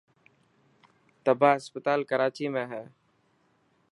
[1.25, 2.83] تباهه اسپتال ڪراچي ۾ هي.